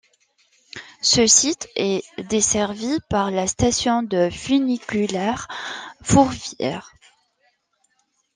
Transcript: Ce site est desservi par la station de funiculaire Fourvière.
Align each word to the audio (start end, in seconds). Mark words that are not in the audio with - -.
Ce 1.03 1.27
site 1.27 1.69
est 1.75 2.01
desservi 2.23 2.97
par 3.07 3.29
la 3.29 3.45
station 3.45 4.01
de 4.01 4.31
funiculaire 4.31 5.47
Fourvière. 6.01 6.91